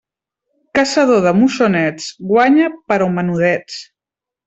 [0.77, 3.81] Caçador de moixonets, guanya, però menudets.